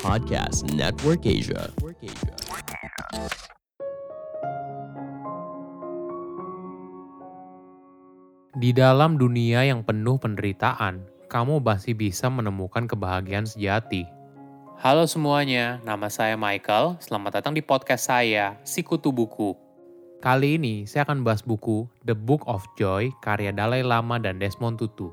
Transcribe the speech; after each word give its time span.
Podcast 0.00 0.64
Network 0.72 1.20
Asia. 1.28 1.68
Di 8.56 8.72
dalam 8.72 9.20
dunia 9.20 9.68
yang 9.68 9.84
penuh 9.84 10.16
penderitaan, 10.16 11.04
kamu 11.28 11.60
masih 11.60 11.92
bisa 11.92 12.32
menemukan 12.32 12.88
kebahagiaan 12.88 13.44
sejati. 13.44 14.08
Halo 14.80 15.04
semuanya, 15.04 15.76
nama 15.84 16.08
saya 16.08 16.40
Michael. 16.40 16.96
Selamat 17.04 17.44
datang 17.44 17.52
di 17.52 17.60
podcast 17.60 18.08
saya, 18.08 18.56
Sikutu 18.64 19.12
Buku. 19.12 19.52
Kali 20.24 20.56
ini 20.56 20.88
saya 20.88 21.04
akan 21.04 21.20
bahas 21.20 21.44
buku 21.44 21.84
The 22.08 22.16
Book 22.16 22.48
of 22.48 22.64
Joy 22.80 23.12
karya 23.20 23.52
Dalai 23.52 23.84
Lama 23.84 24.16
dan 24.16 24.40
Desmond 24.40 24.80
Tutu. 24.80 25.12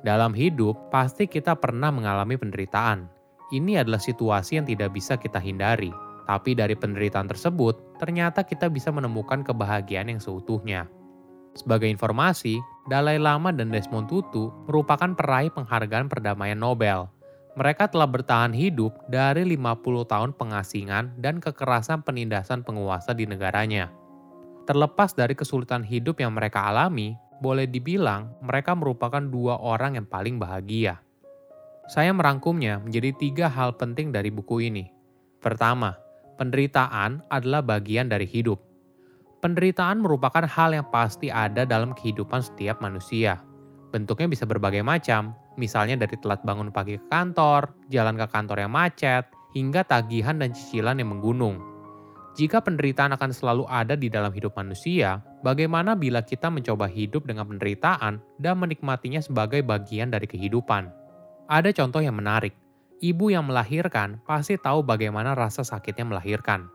Dalam 0.00 0.32
hidup, 0.32 0.88
pasti 0.88 1.28
kita 1.28 1.56
pernah 1.60 1.92
mengalami 1.92 2.40
penderitaan. 2.40 3.04
Ini 3.52 3.84
adalah 3.84 4.00
situasi 4.00 4.56
yang 4.56 4.64
tidak 4.64 4.96
bisa 4.96 5.20
kita 5.20 5.36
hindari. 5.36 5.92
Tapi 6.24 6.54
dari 6.56 6.78
penderitaan 6.78 7.28
tersebut, 7.28 7.98
ternyata 7.98 8.46
kita 8.46 8.70
bisa 8.70 8.88
menemukan 8.94 9.44
kebahagiaan 9.44 10.08
yang 10.08 10.22
seutuhnya. 10.22 10.86
Sebagai 11.58 11.90
informasi, 11.90 12.62
Dalai 12.86 13.18
Lama 13.18 13.50
dan 13.50 13.74
Desmond 13.74 14.06
Tutu 14.06 14.54
merupakan 14.70 15.10
peraih 15.12 15.50
penghargaan 15.50 16.06
perdamaian 16.06 16.56
Nobel. 16.56 17.10
Mereka 17.58 17.90
telah 17.90 18.06
bertahan 18.06 18.54
hidup 18.54 18.94
dari 19.10 19.42
50 19.42 20.06
tahun 20.06 20.30
pengasingan 20.38 21.18
dan 21.18 21.42
kekerasan 21.42 22.06
penindasan 22.06 22.62
penguasa 22.62 23.10
di 23.10 23.26
negaranya. 23.26 23.90
Terlepas 24.70 25.18
dari 25.18 25.34
kesulitan 25.34 25.82
hidup 25.82 26.22
yang 26.22 26.30
mereka 26.30 26.70
alami, 26.70 27.18
boleh 27.40 27.66
dibilang 27.66 28.36
mereka 28.44 28.76
merupakan 28.76 29.20
dua 29.20 29.56
orang 29.58 29.96
yang 29.96 30.06
paling 30.06 30.36
bahagia. 30.36 31.00
Saya 31.90 32.14
merangkumnya 32.14 32.78
menjadi 32.78 33.10
tiga 33.18 33.46
hal 33.50 33.74
penting 33.74 34.14
dari 34.14 34.30
buku 34.30 34.70
ini. 34.70 34.86
Pertama, 35.42 35.98
penderitaan 36.38 37.24
adalah 37.32 37.64
bagian 37.64 38.06
dari 38.06 38.28
hidup. 38.28 38.60
Penderitaan 39.40 40.04
merupakan 40.04 40.44
hal 40.44 40.76
yang 40.76 40.86
pasti 40.92 41.32
ada 41.32 41.64
dalam 41.64 41.96
kehidupan 41.96 42.44
setiap 42.44 42.78
manusia. 42.84 43.40
Bentuknya 43.90 44.28
bisa 44.28 44.44
berbagai 44.44 44.84
macam, 44.84 45.34
misalnya 45.56 45.96
dari 46.04 46.14
telat 46.20 46.44
bangun 46.44 46.70
pagi 46.70 47.00
ke 47.00 47.04
kantor, 47.08 47.72
jalan 47.88 48.14
ke 48.20 48.26
kantor 48.28 48.68
yang 48.68 48.72
macet, 48.76 49.26
hingga 49.56 49.82
tagihan 49.82 50.38
dan 50.38 50.54
cicilan 50.54 51.00
yang 51.00 51.10
menggunung. 51.16 51.69
Jika 52.38 52.62
penderitaan 52.62 53.14
akan 53.18 53.30
selalu 53.34 53.64
ada 53.66 53.98
di 53.98 54.06
dalam 54.06 54.30
hidup 54.30 54.54
manusia, 54.54 55.18
bagaimana 55.42 55.98
bila 55.98 56.22
kita 56.22 56.46
mencoba 56.46 56.86
hidup 56.86 57.26
dengan 57.26 57.46
penderitaan 57.46 58.22
dan 58.38 58.54
menikmatinya 58.58 59.18
sebagai 59.18 59.66
bagian 59.66 60.14
dari 60.14 60.30
kehidupan? 60.30 60.88
Ada 61.50 61.74
contoh 61.74 61.98
yang 61.98 62.14
menarik. 62.14 62.54
Ibu 63.00 63.34
yang 63.34 63.50
melahirkan 63.50 64.22
pasti 64.28 64.60
tahu 64.60 64.86
bagaimana 64.86 65.34
rasa 65.34 65.66
sakitnya 65.66 66.06
melahirkan 66.06 66.70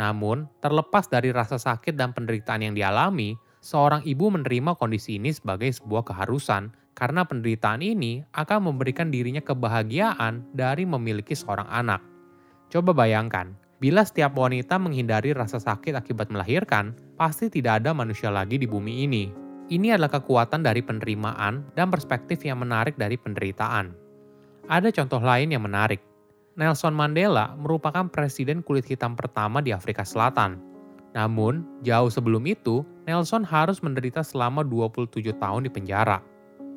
namun, 0.00 0.48
terlepas 0.64 1.12
dari 1.12 1.28
rasa 1.28 1.60
sakit 1.60 1.92
dan 1.92 2.16
penderitaan 2.16 2.64
yang 2.64 2.72
dialami, 2.72 3.36
seorang 3.60 4.00
ibu 4.08 4.32
menerima 4.32 4.72
kondisi 4.80 5.20
ini 5.20 5.28
sebagai 5.28 5.68
sebuah 5.68 6.08
keharusan 6.08 6.72
karena 6.96 7.28
penderitaan 7.28 7.84
ini 7.84 8.24
akan 8.32 8.72
memberikan 8.72 9.12
dirinya 9.12 9.44
kebahagiaan 9.44 10.56
dari 10.56 10.88
memiliki 10.88 11.36
seorang 11.36 11.68
anak. 11.68 12.00
Coba 12.72 12.96
bayangkan, 12.96 13.52
bila 13.80 14.04
setiap 14.04 14.36
wanita 14.36 14.76
menghindari 14.76 15.32
rasa 15.32 15.56
sakit 15.56 15.96
akibat 15.96 16.28
melahirkan, 16.28 16.92
pasti 17.16 17.48
tidak 17.48 17.80
ada 17.80 17.96
manusia 17.96 18.28
lagi 18.28 18.60
di 18.60 18.68
bumi 18.68 19.08
ini. 19.08 19.32
Ini 19.72 19.96
adalah 19.96 20.20
kekuatan 20.20 20.60
dari 20.60 20.84
penerimaan 20.84 21.64
dan 21.72 21.88
perspektif 21.88 22.44
yang 22.44 22.60
menarik 22.60 23.00
dari 23.00 23.16
penderitaan. 23.16 23.96
Ada 24.68 24.92
contoh 24.92 25.24
lain 25.24 25.56
yang 25.56 25.64
menarik. 25.64 26.04
Nelson 26.60 26.92
Mandela 26.92 27.56
merupakan 27.56 28.04
presiden 28.12 28.60
kulit 28.60 28.84
hitam 28.84 29.16
pertama 29.16 29.64
di 29.64 29.72
Afrika 29.72 30.04
Selatan. 30.04 30.60
Namun, 31.16 31.64
jauh 31.80 32.12
sebelum 32.12 32.44
itu, 32.44 32.84
Nelson 33.08 33.48
harus 33.48 33.80
menderita 33.80 34.20
selama 34.20 34.60
27 34.60 35.32
tahun 35.40 35.64
di 35.64 35.70
penjara. 35.72 36.20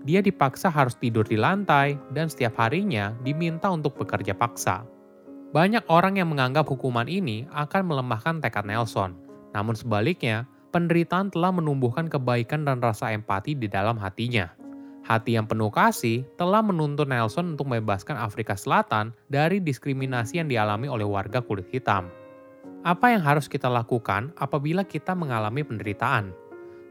Dia 0.08 0.24
dipaksa 0.24 0.72
harus 0.72 0.96
tidur 0.96 1.28
di 1.28 1.36
lantai 1.36 2.00
dan 2.16 2.32
setiap 2.32 2.56
harinya 2.64 3.12
diminta 3.28 3.68
untuk 3.68 4.00
bekerja 4.00 4.32
paksa. 4.32 4.93
Banyak 5.54 5.86
orang 5.86 6.18
yang 6.18 6.34
menganggap 6.34 6.66
hukuman 6.66 7.06
ini 7.06 7.46
akan 7.54 7.86
melemahkan 7.86 8.42
tekad 8.42 8.66
Nelson. 8.66 9.14
Namun 9.54 9.78
sebaliknya, 9.78 10.50
penderitaan 10.74 11.30
telah 11.30 11.54
menumbuhkan 11.54 12.10
kebaikan 12.10 12.66
dan 12.66 12.82
rasa 12.82 13.14
empati 13.14 13.54
di 13.54 13.70
dalam 13.70 14.02
hatinya. 14.02 14.50
Hati 15.06 15.38
yang 15.38 15.46
penuh 15.46 15.70
kasih 15.70 16.26
telah 16.42 16.66
menuntun 16.66 17.14
Nelson 17.14 17.54
untuk 17.54 17.70
membebaskan 17.70 18.18
Afrika 18.18 18.58
Selatan 18.58 19.14
dari 19.30 19.62
diskriminasi 19.62 20.42
yang 20.42 20.50
dialami 20.50 20.90
oleh 20.90 21.06
warga 21.06 21.46
kulit 21.46 21.70
hitam. 21.70 22.10
Apa 22.82 23.14
yang 23.14 23.22
harus 23.22 23.46
kita 23.46 23.70
lakukan 23.70 24.34
apabila 24.42 24.82
kita 24.82 25.14
mengalami 25.14 25.62
penderitaan? 25.62 26.34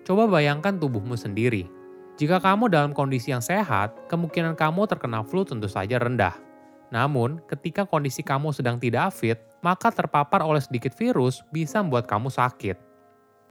Coba 0.07 0.31
bayangkan 0.31 0.79
tubuhmu 0.79 1.19
sendiri. 1.19 1.67
Jika 2.15 2.39
kamu 2.39 2.71
dalam 2.71 2.95
kondisi 2.95 3.35
yang 3.35 3.43
sehat, 3.43 4.07
kemungkinan 4.07 4.55
kamu 4.55 4.87
terkena 4.87 5.27
flu 5.27 5.43
tentu 5.43 5.67
saja 5.67 5.99
rendah. 5.99 6.52
Namun, 6.93 7.41
ketika 7.49 7.89
kondisi 7.89 8.21
kamu 8.21 8.53
sedang 8.53 8.77
tidak 8.77 9.17
fit, 9.17 9.41
maka 9.65 9.89
terpapar 9.89 10.45
oleh 10.45 10.61
sedikit 10.61 10.93
virus 10.93 11.41
bisa 11.49 11.81
membuat 11.81 12.05
kamu 12.05 12.29
sakit. 12.29 12.77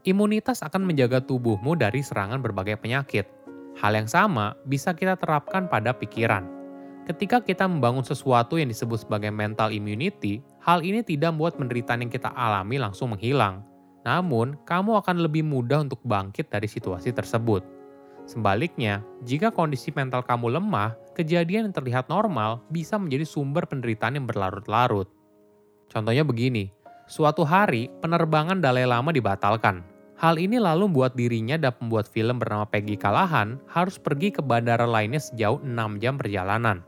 Imunitas 0.05 0.61
akan 0.61 0.85
menjaga 0.85 1.21
tubuhmu 1.21 1.73
dari 1.73 2.05
serangan 2.05 2.41
berbagai 2.41 2.77
penyakit, 2.77 3.25
Hal 3.79 3.95
yang 3.95 4.09
sama 4.09 4.57
bisa 4.67 4.91
kita 4.91 5.15
terapkan 5.15 5.71
pada 5.71 5.95
pikiran. 5.95 6.43
Ketika 7.07 7.41
kita 7.41 7.65
membangun 7.65 8.03
sesuatu 8.03 8.59
yang 8.59 8.69
disebut 8.69 9.07
sebagai 9.07 9.31
mental 9.31 9.71
immunity, 9.71 10.43
hal 10.61 10.83
ini 10.83 11.01
tidak 11.01 11.33
membuat 11.33 11.57
penderitaan 11.57 12.05
yang 12.05 12.11
kita 12.11 12.29
alami 12.35 12.77
langsung 12.77 13.15
menghilang. 13.15 13.63
Namun, 14.05 14.57
kamu 14.65 15.01
akan 15.01 15.23
lebih 15.23 15.45
mudah 15.45 15.81
untuk 15.81 16.01
bangkit 16.05 16.49
dari 16.49 16.69
situasi 16.69 17.13
tersebut. 17.13 17.80
Sebaliknya, 18.31 19.03
jika 19.27 19.51
kondisi 19.51 19.91
mental 19.91 20.23
kamu 20.23 20.55
lemah, 20.55 20.95
kejadian 21.19 21.67
yang 21.67 21.75
terlihat 21.75 22.07
normal 22.07 22.63
bisa 22.71 22.95
menjadi 22.95 23.27
sumber 23.27 23.67
penderitaan 23.67 24.15
yang 24.15 24.23
berlarut-larut. 24.23 25.11
Contohnya 25.91 26.23
begini, 26.23 26.71
suatu 27.11 27.43
hari 27.43 27.91
penerbangan 27.99 28.63
Dalai 28.63 28.87
Lama 28.87 29.11
dibatalkan 29.11 29.83
Hal 30.21 30.37
ini 30.37 30.61
lalu 30.61 30.85
membuat 30.85 31.17
dirinya 31.17 31.57
dan 31.57 31.73
pembuat 31.73 32.05
film 32.05 32.37
bernama 32.37 32.69
Peggy 32.69 32.93
Kalahan 32.93 33.57
harus 33.65 33.97
pergi 33.97 34.29
ke 34.29 34.45
bandara 34.45 34.85
lainnya 34.85 35.17
sejauh 35.17 35.57
6 35.65 35.97
jam 35.97 36.13
perjalanan. 36.13 36.85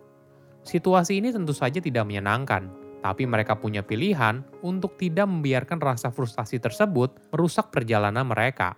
Situasi 0.62 1.18
ini 1.18 1.34
tentu 1.34 1.50
saja 1.50 1.82
tidak 1.82 2.06
menyenangkan, 2.06 2.70
tapi 3.02 3.26
mereka 3.26 3.58
punya 3.58 3.82
pilihan 3.82 4.46
untuk 4.62 5.02
tidak 5.02 5.26
membiarkan 5.26 5.82
rasa 5.82 6.14
frustasi 6.14 6.62
tersebut 6.62 7.34
merusak 7.34 7.74
perjalanan 7.74 8.22
mereka. 8.22 8.78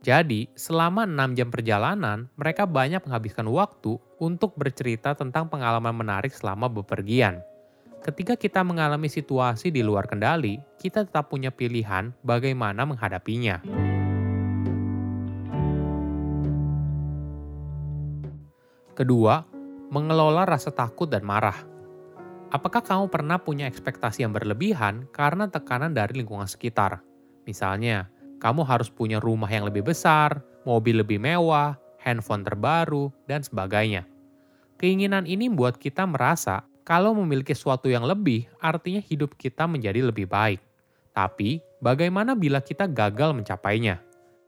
Jadi, 0.00 0.48
selama 0.56 1.04
6 1.04 1.36
jam 1.36 1.52
perjalanan, 1.52 2.32
mereka 2.40 2.64
banyak 2.64 3.04
menghabiskan 3.04 3.44
waktu 3.52 4.00
untuk 4.16 4.56
bercerita 4.56 5.12
tentang 5.12 5.52
pengalaman 5.52 5.92
menarik 5.92 6.32
selama 6.32 6.72
bepergian. 6.72 7.44
Ketika 8.00 8.32
kita 8.32 8.64
mengalami 8.64 9.12
situasi 9.12 9.68
di 9.68 9.84
luar 9.84 10.08
kendali, 10.08 10.56
kita 10.80 11.04
tetap 11.04 11.28
punya 11.28 11.52
pilihan 11.52 12.16
bagaimana 12.24 12.88
menghadapinya. 12.88 13.60
Kedua, 18.96 19.44
mengelola 19.92 20.48
rasa 20.48 20.72
takut 20.72 21.12
dan 21.12 21.28
marah. 21.28 21.60
Apakah 22.48 22.80
kamu 22.80 23.12
pernah 23.12 23.36
punya 23.36 23.68
ekspektasi 23.68 24.24
yang 24.24 24.32
berlebihan 24.32 25.12
karena 25.12 25.52
tekanan 25.52 25.92
dari 25.92 26.24
lingkungan 26.24 26.48
sekitar? 26.48 27.04
Misalnya, 27.44 28.08
kamu 28.40 28.64
harus 28.64 28.88
punya 28.88 29.20
rumah 29.20 29.52
yang 29.52 29.68
lebih 29.68 29.84
besar, 29.84 30.40
mobil 30.64 31.04
lebih 31.04 31.20
mewah, 31.20 31.76
handphone 32.00 32.42
terbaru, 32.42 33.12
dan 33.28 33.44
sebagainya. 33.44 34.08
Keinginan 34.80 35.28
ini 35.28 35.52
membuat 35.52 35.76
kita 35.76 36.08
merasa 36.08 36.64
kalau 36.88 37.12
memiliki 37.12 37.52
sesuatu 37.52 37.86
yang 37.92 38.02
lebih, 38.02 38.48
artinya 38.58 38.98
hidup 39.04 39.36
kita 39.36 39.68
menjadi 39.68 40.00
lebih 40.00 40.24
baik. 40.24 40.58
Tapi, 41.12 41.60
bagaimana 41.84 42.32
bila 42.32 42.64
kita 42.64 42.88
gagal 42.88 43.36
mencapainya? 43.36 44.00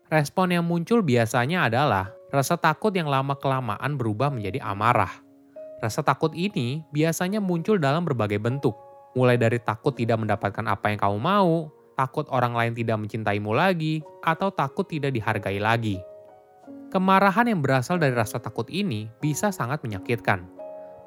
Respon 0.09 0.51
yang 0.57 0.65
muncul 0.65 1.05
biasanya 1.05 1.69
adalah 1.69 2.11
rasa 2.33 2.57
takut 2.57 2.91
yang 2.97 3.13
lama-kelamaan 3.13 3.95
berubah 4.01 4.33
menjadi 4.33 4.65
amarah. 4.65 5.13
Rasa 5.85 6.01
takut 6.01 6.33
ini 6.33 6.81
biasanya 6.91 7.45
muncul 7.45 7.77
dalam 7.77 8.09
berbagai 8.09 8.41
bentuk, 8.41 8.73
mulai 9.13 9.37
dari 9.37 9.61
takut 9.61 9.93
tidak 9.93 10.17
mendapatkan 10.17 10.65
apa 10.65 10.89
yang 10.89 10.99
kamu 10.99 11.19
mau, 11.21 11.69
takut 11.95 12.27
orang 12.33 12.57
lain 12.57 12.73
tidak 12.73 12.99
mencintaimu 13.01 13.53
lagi, 13.53 14.05
atau 14.25 14.53
takut 14.53 14.85
tidak 14.89 15.13
dihargai 15.13 15.61
lagi. 15.63 16.01
Kemarahan 16.93 17.49
yang 17.49 17.65
berasal 17.65 17.97
dari 17.97 18.13
rasa 18.13 18.37
takut 18.37 18.69
ini 18.69 19.09
bisa 19.25 19.49
sangat 19.49 19.81
menyakitkan. 19.81 20.45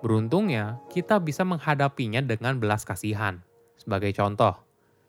Beruntungnya, 0.02 0.82
kita 0.90 1.22
bisa 1.22 1.46
menghadapinya 1.46 2.26
dengan 2.26 2.58
belas 2.58 2.82
kasihan. 2.82 3.42
Sebagai 3.78 4.10
contoh, 4.18 4.58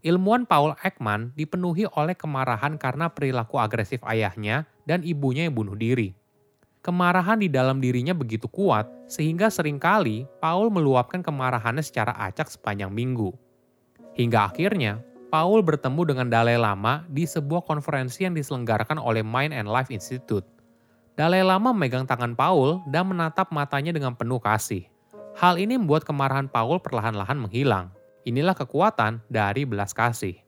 ilmuwan 0.05 0.45
Paul 0.45 0.77
Ekman 0.85 1.33
dipenuhi 1.33 1.89
oleh 1.97 2.13
kemarahan 2.13 2.77
karena 2.77 3.09
perilaku 3.09 3.57
agresif 3.57 4.05
ayahnya 4.05 4.69
dan 4.85 5.01
ibunya 5.01 5.49
yang 5.49 5.57
bunuh 5.57 5.75
diri. 5.75 6.13
Kemarahan 6.85 7.43
di 7.43 7.51
dalam 7.51 7.83
dirinya 7.83 8.15
begitu 8.15 8.47
kuat 8.47 8.87
sehingga 9.11 9.51
sering 9.51 9.83
kali 9.83 10.23
Paul 10.39 10.71
meluapkan 10.71 11.19
kemarahannya 11.19 11.83
secara 11.83 12.15
acak 12.15 12.47
sepanjang 12.47 12.95
minggu. 12.95 13.35
Hingga 14.15 14.55
akhirnya, 14.55 15.03
Paul 15.27 15.67
bertemu 15.67 16.03
dengan 16.07 16.27
Dalai 16.31 16.55
Lama 16.55 17.03
di 17.11 17.27
sebuah 17.27 17.67
konferensi 17.67 18.23
yang 18.23 18.39
diselenggarakan 18.39 19.03
oleh 19.03 19.27
Mind 19.27 19.51
and 19.51 19.67
Life 19.67 19.91
Institute. 19.91 20.47
Dalai 21.19 21.43
Lama 21.43 21.75
memegang 21.75 22.07
tangan 22.07 22.39
Paul 22.39 22.79
dan 22.95 23.11
menatap 23.11 23.51
matanya 23.51 23.91
dengan 23.91 24.15
penuh 24.15 24.39
kasih. 24.39 24.87
Hal 25.35 25.59
ini 25.59 25.75
membuat 25.75 26.07
kemarahan 26.07 26.47
Paul 26.47 26.79
perlahan-lahan 26.79 27.43
menghilang. 27.43 27.91
Inilah 28.23 28.55
kekuatan 28.55 29.19
dari 29.27 29.67
belas 29.67 29.91
kasih. 29.91 30.39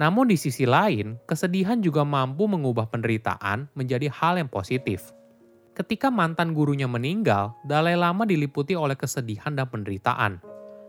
Namun 0.00 0.30
di 0.30 0.38
sisi 0.40 0.64
lain, 0.64 1.20
kesedihan 1.28 1.82
juga 1.82 2.06
mampu 2.06 2.48
mengubah 2.48 2.88
penderitaan 2.88 3.68
menjadi 3.76 4.08
hal 4.08 4.38
yang 4.40 4.48
positif. 4.48 5.12
Ketika 5.76 6.08
mantan 6.08 6.56
gurunya 6.56 6.88
meninggal, 6.90 7.54
Dalai 7.62 7.94
Lama 7.94 8.24
diliputi 8.24 8.72
oleh 8.72 8.98
kesedihan 8.98 9.54
dan 9.54 9.68
penderitaan. 9.70 10.42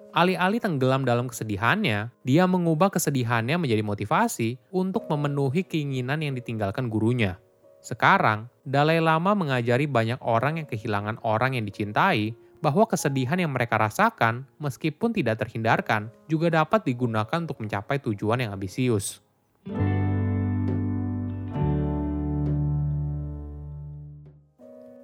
Alih-alih 0.10 0.58
tenggelam 0.58 1.06
dalam 1.06 1.30
kesedihannya, 1.30 2.10
dia 2.26 2.44
mengubah 2.50 2.90
kesedihannya 2.90 3.62
menjadi 3.62 3.86
motivasi 3.86 4.58
untuk 4.74 5.06
memenuhi 5.06 5.62
keinginan 5.62 6.26
yang 6.26 6.34
ditinggalkan 6.34 6.90
gurunya. 6.90 7.38
Sekarang, 7.86 8.50
Dalai 8.66 8.98
Lama 9.06 9.38
mengajari 9.38 9.86
banyak 9.86 10.18
orang 10.26 10.58
yang 10.58 10.66
kehilangan 10.66 11.22
orang 11.22 11.54
yang 11.54 11.66
dicintai 11.70 12.34
bahwa 12.58 12.90
kesedihan 12.90 13.38
yang 13.38 13.54
mereka 13.54 13.78
rasakan, 13.78 14.50
meskipun 14.58 15.14
tidak 15.14 15.46
terhindarkan, 15.46 16.10
juga 16.26 16.50
dapat 16.50 16.90
digunakan 16.90 17.46
untuk 17.46 17.62
mencapai 17.62 18.02
tujuan 18.02 18.42
yang 18.42 18.58
ambisius. 18.58 19.22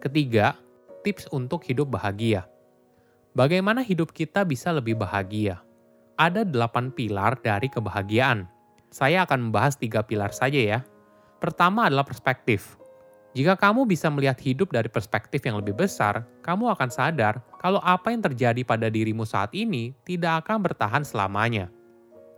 Ketiga, 0.01 0.57
tips 1.05 1.29
untuk 1.29 1.61
hidup 1.61 1.93
bahagia. 1.93 2.49
Bagaimana 3.35 3.83
hidup 3.83 4.15
kita 4.15 4.47
bisa 4.47 4.71
lebih 4.71 4.95
bahagia? 4.95 5.59
Ada 6.15 6.47
delapan 6.47 6.87
pilar 6.87 7.35
dari 7.43 7.67
kebahagiaan. 7.67 8.47
Saya 8.87 9.27
akan 9.27 9.51
membahas 9.51 9.75
tiga 9.75 10.07
pilar 10.07 10.31
saja 10.31 10.55
ya. 10.55 10.79
Pertama 11.43 11.83
adalah 11.83 12.07
perspektif. 12.07 12.79
Jika 13.35 13.59
kamu 13.59 13.91
bisa 13.91 14.07
melihat 14.07 14.39
hidup 14.39 14.71
dari 14.71 14.87
perspektif 14.87 15.43
yang 15.43 15.59
lebih 15.59 15.75
besar, 15.75 16.23
kamu 16.47 16.79
akan 16.79 16.87
sadar 16.87 17.43
kalau 17.59 17.83
apa 17.83 18.15
yang 18.15 18.23
terjadi 18.23 18.63
pada 18.63 18.87
dirimu 18.87 19.27
saat 19.27 19.51
ini 19.51 19.91
tidak 20.07 20.47
akan 20.47 20.71
bertahan 20.71 21.03
selamanya. 21.03 21.67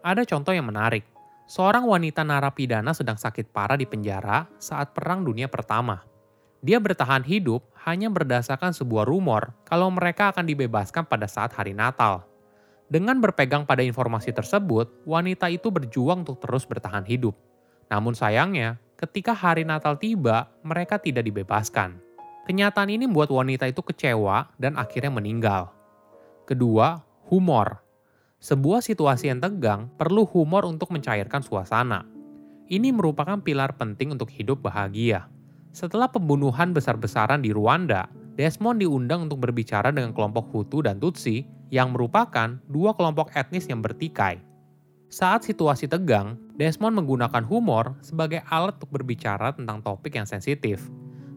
Ada 0.01 0.25
contoh 0.25 0.57
yang 0.57 0.65
menarik. 0.65 1.05
Seorang 1.45 1.85
wanita 1.85 2.25
narapidana 2.25 2.97
sedang 2.97 3.21
sakit 3.21 3.53
parah 3.53 3.77
di 3.77 3.85
penjara 3.85 4.49
saat 4.57 4.97
Perang 4.97 5.21
Dunia 5.21 5.45
Pertama. 5.45 6.16
Dia 6.65 6.81
bertahan 6.81 7.21
hidup 7.21 7.61
hanya 7.85 8.09
berdasarkan 8.09 8.73
sebuah 8.73 9.05
rumor 9.05 9.53
kalau 9.63 9.93
mereka 9.93 10.33
akan 10.33 10.49
dibebaskan 10.49 11.05
pada 11.05 11.29
saat 11.29 11.53
hari 11.53 11.77
Natal. 11.77 12.25
Dengan 12.87 13.19
berpegang 13.19 13.67
pada 13.67 13.83
informasi 13.83 14.31
tersebut, 14.31 15.03
wanita 15.03 15.51
itu 15.51 15.67
berjuang 15.69 16.23
untuk 16.23 16.39
terus 16.39 16.63
bertahan 16.63 17.03
hidup. 17.03 17.35
Namun 17.91 18.15
sayangnya, 18.15 18.79
ketika 18.95 19.35
hari 19.35 19.67
Natal 19.67 19.99
tiba, 19.99 20.47
mereka 20.63 20.97
tidak 20.97 21.27
dibebaskan. 21.27 21.99
Kenyataan 22.47 22.87
ini 22.87 23.03
membuat 23.05 23.27
wanita 23.27 23.67
itu 23.67 23.83
kecewa 23.83 24.55
dan 24.55 24.79
akhirnya 24.79 25.11
meninggal. 25.11 25.67
Kedua, 26.47 27.03
humor. 27.27 27.83
Sebuah 28.39 28.79
situasi 28.79 29.27
yang 29.27 29.43
tegang 29.43 29.91
perlu 29.99 30.23
humor 30.23 30.63
untuk 30.63 30.95
mencairkan 30.95 31.43
suasana. 31.43 32.07
Ini 32.71 32.95
merupakan 32.95 33.35
pilar 33.43 33.75
penting 33.75 34.15
untuk 34.15 34.31
hidup 34.31 34.63
bahagia. 34.63 35.27
Setelah 35.77 36.09
pembunuhan 36.09 36.73
besar-besaran 36.73 37.45
di 37.45 37.53
Rwanda, 37.53 38.09
Desmond 38.33 38.81
diundang 38.81 39.29
untuk 39.29 39.45
berbicara 39.45 39.93
dengan 39.93 40.09
kelompok 40.09 40.49
Hutu 40.49 40.81
dan 40.81 40.97
Tutsi 40.97 41.45
yang 41.69 41.93
merupakan 41.93 42.57
dua 42.65 42.97
kelompok 42.97 43.29
etnis 43.37 43.69
yang 43.69 43.85
bertikai. 43.85 44.41
Saat 45.13 45.45
situasi 45.45 45.85
tegang, 45.85 46.33
Desmond 46.57 46.97
menggunakan 46.97 47.45
humor 47.45 47.93
sebagai 48.01 48.41
alat 48.49 48.81
untuk 48.81 48.89
berbicara 48.89 49.53
tentang 49.53 49.85
topik 49.85 50.17
yang 50.17 50.25
sensitif. 50.25 50.81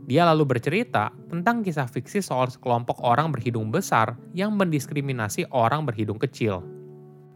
Dia 0.09 0.25
lalu 0.33 0.57
bercerita 0.57 1.13
tentang 1.29 1.61
kisah 1.61 1.85
fiksi 1.85 2.25
soal 2.25 2.49
sekelompok 2.49 2.97
orang 3.05 3.37
berhidung 3.37 3.69
besar 3.69 4.17
yang 4.33 4.57
mendiskriminasi 4.57 5.53
orang 5.53 5.85
berhidung 5.85 6.17
kecil. 6.17 6.65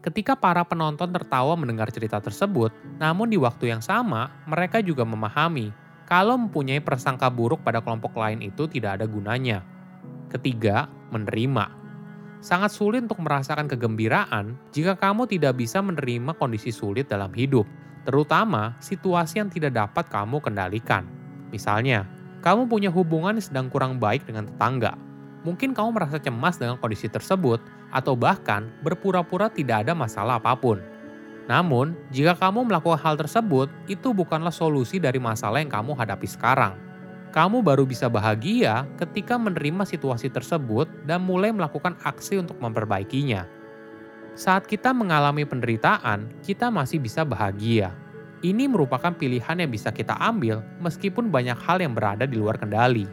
Ketika 0.01 0.33
para 0.33 0.65
penonton 0.65 1.13
tertawa 1.13 1.53
mendengar 1.53 1.93
cerita 1.93 2.17
tersebut, 2.17 2.73
namun 2.97 3.29
di 3.29 3.37
waktu 3.37 3.69
yang 3.69 3.85
sama 3.85 4.33
mereka 4.49 4.81
juga 4.81 5.05
memahami 5.05 5.84
kalau 6.05 6.37
mempunyai 6.37 6.81
prasangka 6.81 7.33
buruk 7.33 7.65
pada 7.65 7.81
kelompok 7.81 8.13
lain 8.17 8.45
itu 8.45 8.69
tidak 8.69 9.01
ada 9.01 9.05
gunanya. 9.09 9.65
Ketiga, 10.29 10.85
menerima. 11.09 11.65
Sangat 12.45 12.77
sulit 12.77 13.01
untuk 13.09 13.25
merasakan 13.25 13.65
kegembiraan 13.65 14.53
jika 14.69 14.93
kamu 14.93 15.25
tidak 15.25 15.57
bisa 15.57 15.81
menerima 15.81 16.37
kondisi 16.37 16.69
sulit 16.69 17.09
dalam 17.09 17.33
hidup, 17.33 17.65
terutama 18.05 18.77
situasi 18.77 19.41
yang 19.41 19.49
tidak 19.49 19.73
dapat 19.73 20.05
kamu 20.13 20.37
kendalikan. 20.37 21.09
Misalnya, 21.49 22.05
kamu 22.45 22.69
punya 22.69 22.93
hubungan 22.93 23.41
yang 23.41 23.45
sedang 23.45 23.67
kurang 23.73 23.97
baik 23.97 24.29
dengan 24.29 24.45
tetangga. 24.45 24.93
Mungkin 25.41 25.73
kamu 25.73 25.89
merasa 25.97 26.21
cemas 26.21 26.61
dengan 26.61 26.77
kondisi 26.77 27.09
tersebut, 27.09 27.57
atau 27.89 28.13
bahkan 28.13 28.69
berpura-pura 28.85 29.49
tidak 29.49 29.89
ada 29.89 29.97
masalah 29.97 30.37
apa 30.37 30.53
pun. 30.53 30.77
Namun, 31.45 31.93
jika 32.09 32.33
kamu 32.33 32.65
melakukan 32.65 32.97
hal 32.97 33.15
tersebut, 33.17 33.69
itu 33.85 34.11
bukanlah 34.11 34.53
solusi 34.53 34.97
dari 34.97 35.21
masalah 35.21 35.61
yang 35.61 35.69
kamu 35.69 35.93
hadapi 35.93 36.25
sekarang. 36.25 36.77
Kamu 37.29 37.61
baru 37.61 37.83
bisa 37.83 38.07
bahagia 38.07 38.87
ketika 38.95 39.35
menerima 39.35 39.83
situasi 39.83 40.31
tersebut 40.31 40.87
dan 41.03 41.21
mulai 41.21 41.51
melakukan 41.51 41.99
aksi 42.01 42.39
untuk 42.39 42.57
memperbaikinya. 42.63 43.45
Saat 44.35 44.67
kita 44.67 44.95
mengalami 44.95 45.43
penderitaan, 45.43 46.31
kita 46.43 46.71
masih 46.71 46.99
bisa 46.99 47.27
bahagia. 47.27 47.91
Ini 48.43 48.67
merupakan 48.67 49.11
pilihan 49.15 49.63
yang 49.63 49.71
bisa 49.71 49.91
kita 49.95 50.15
ambil 50.15 50.63
meskipun 50.83 51.31
banyak 51.31 51.55
hal 51.55 51.79
yang 51.79 51.95
berada 51.95 52.27
di 52.27 52.35
luar 52.35 52.59
kendali. 52.59 53.07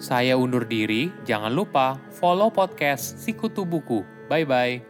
Saya 0.00 0.34
undur 0.34 0.64
diri, 0.64 1.12
jangan 1.28 1.52
lupa 1.52 2.00
follow 2.08 2.48
podcast 2.48 3.20
Sikutu 3.20 3.68
Buku. 3.68 4.02
Bye-bye. 4.32 4.89